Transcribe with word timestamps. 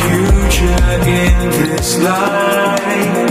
future 0.00 0.84
in 1.06 1.50
this 1.50 1.98
life. 1.98 3.21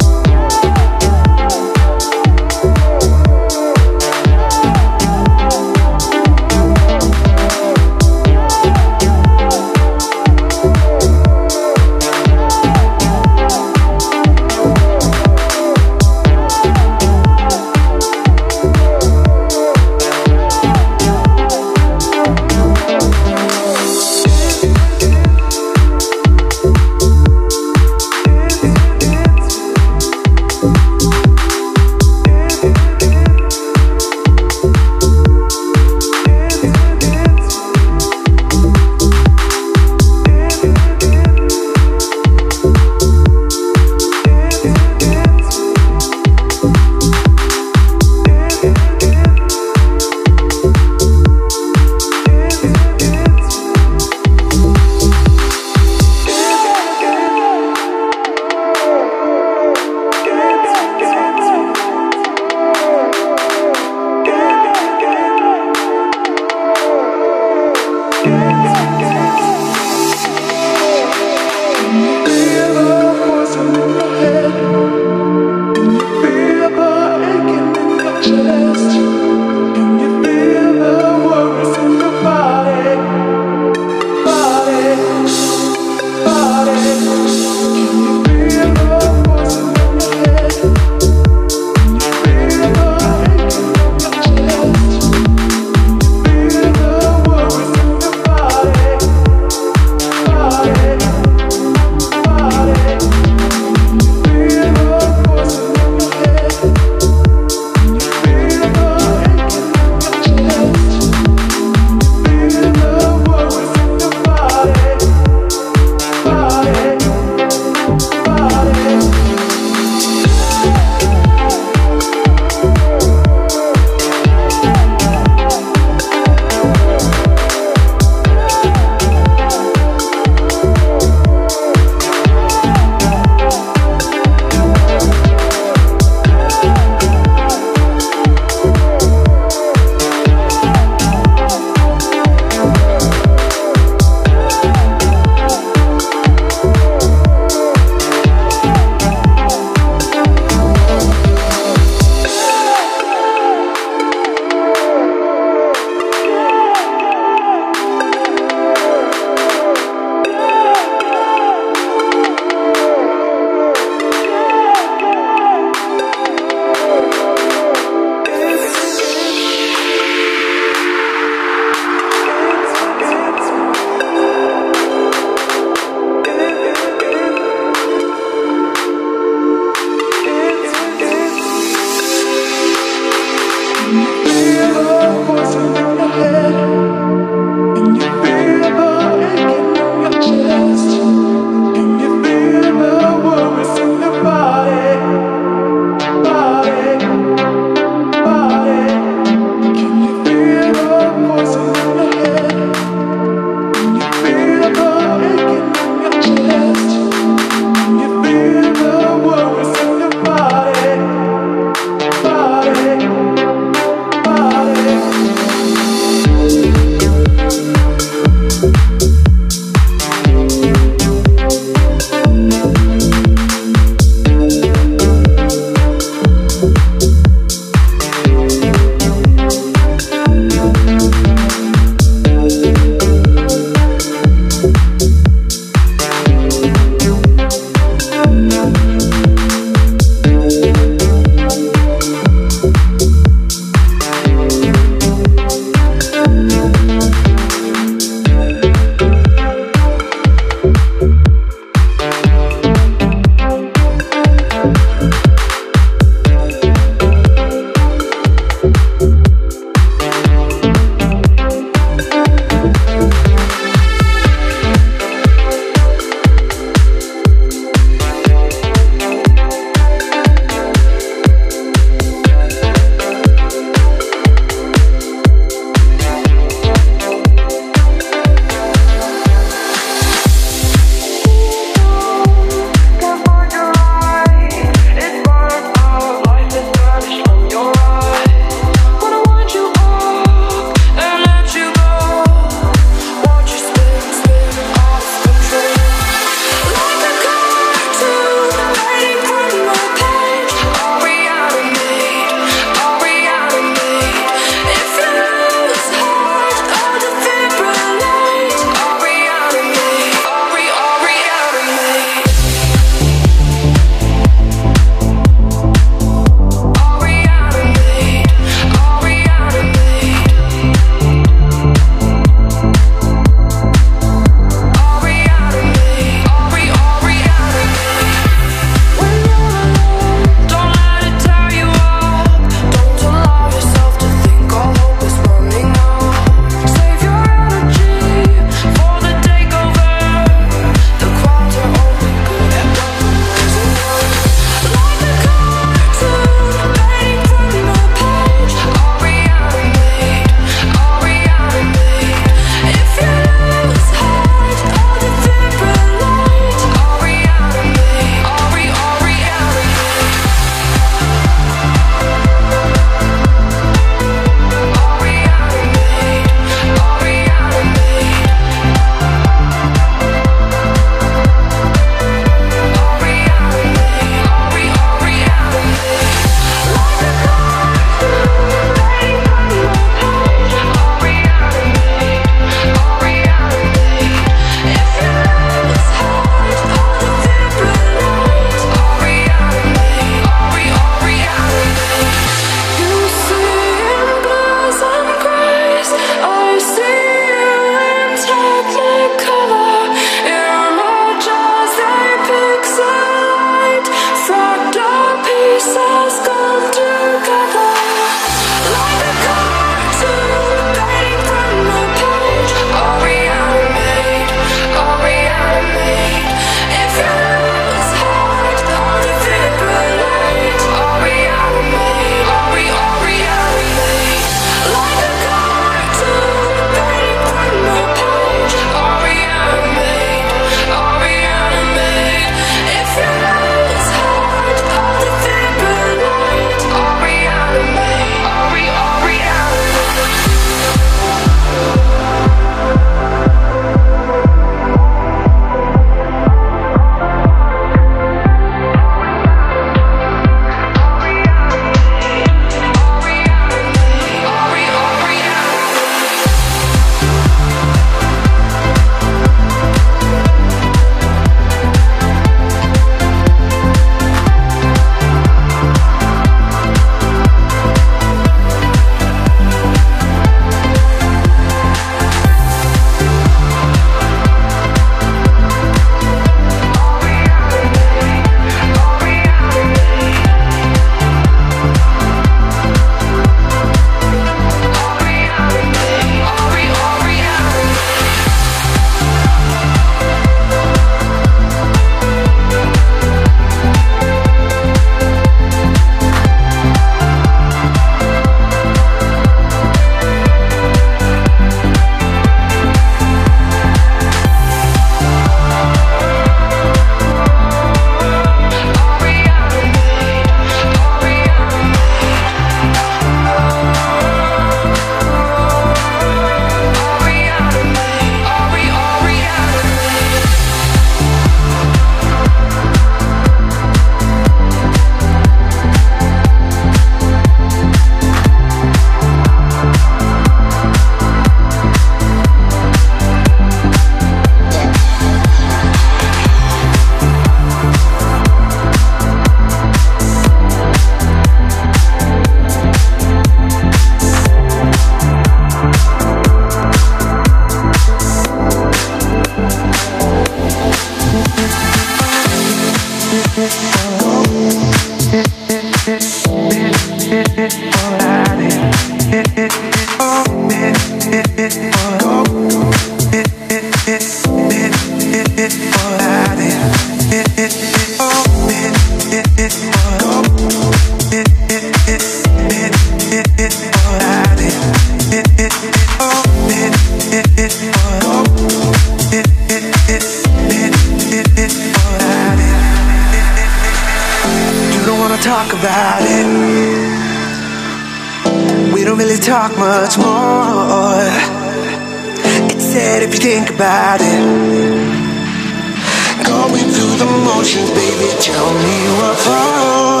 baby, 597.69 598.09
tell 598.19 598.53
me 598.53 598.77
what's 598.97 599.27
wrong 599.27 600.00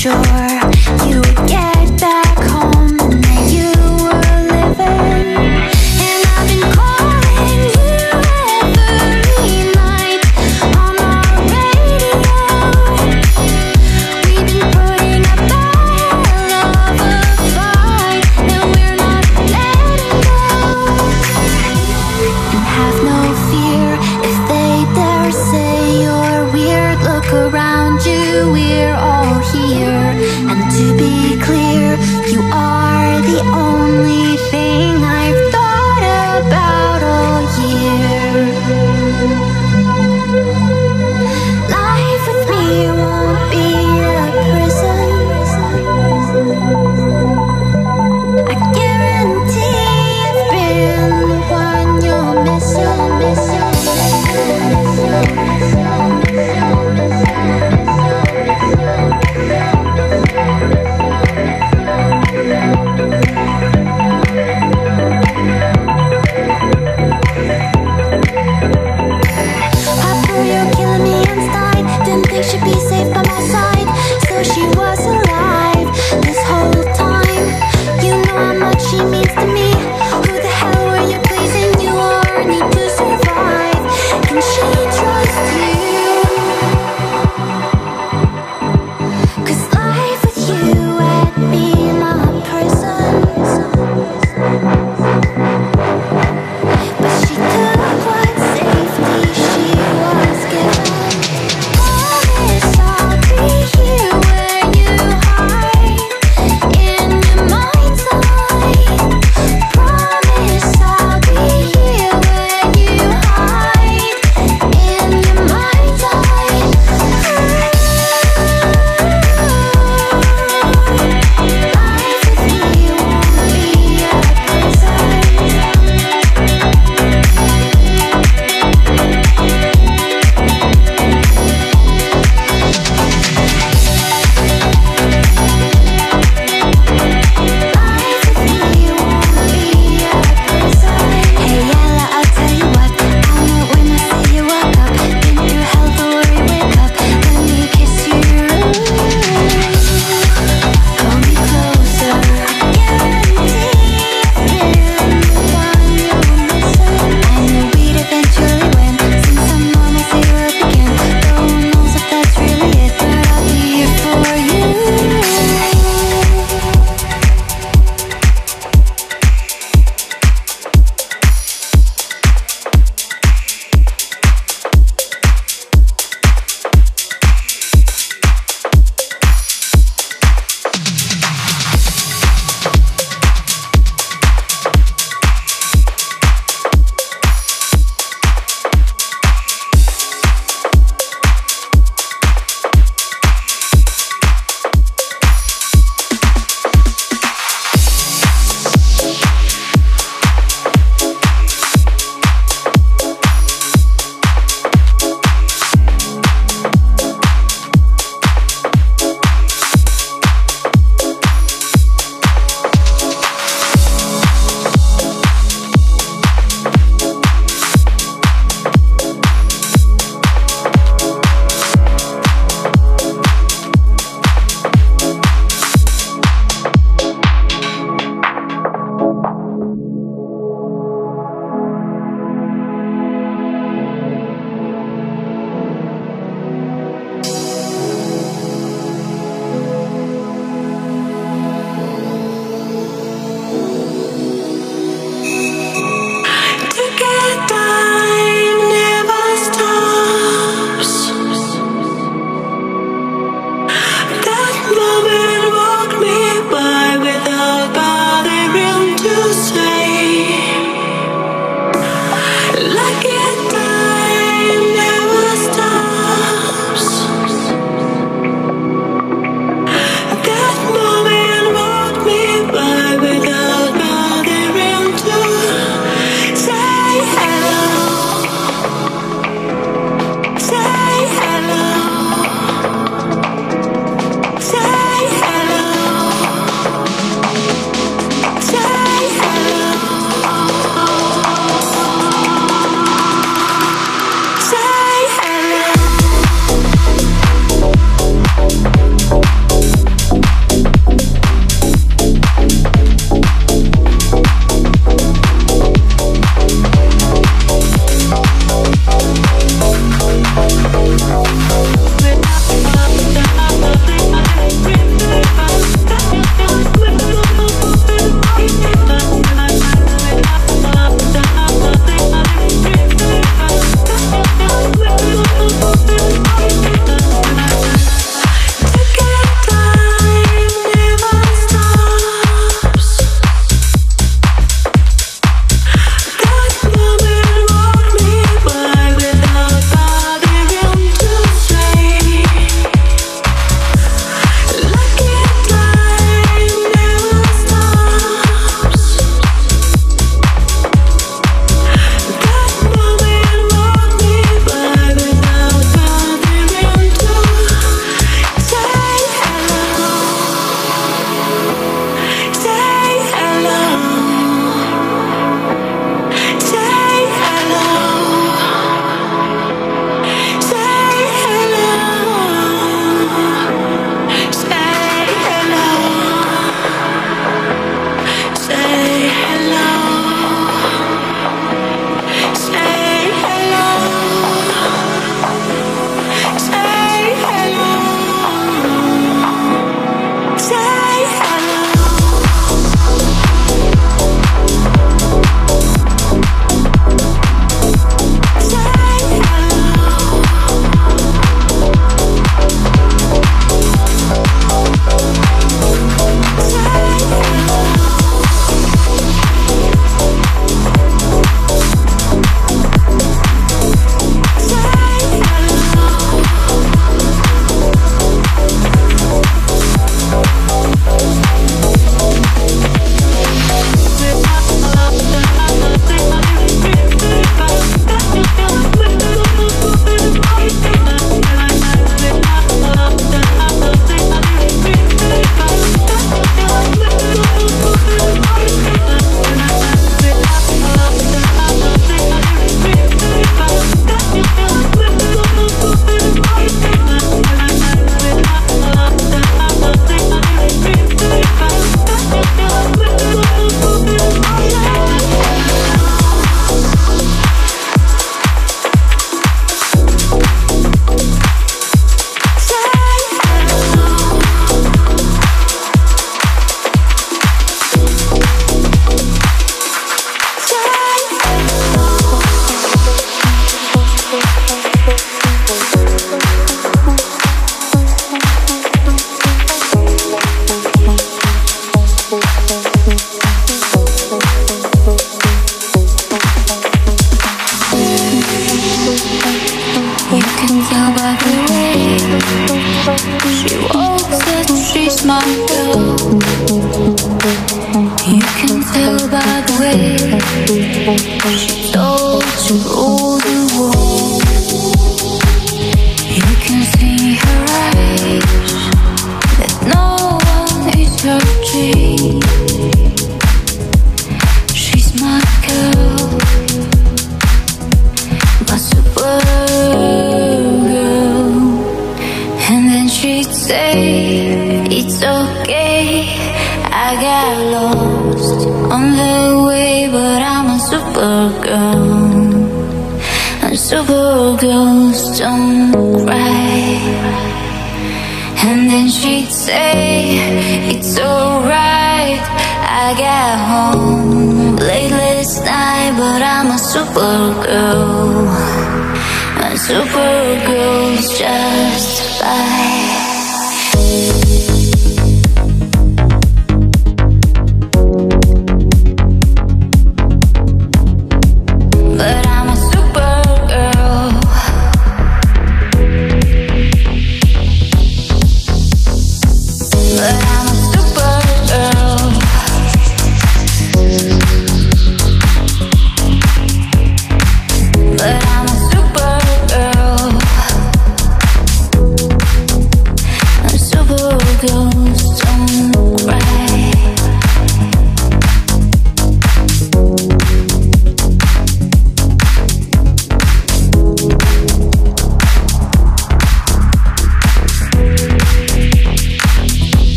sure. 0.00 0.39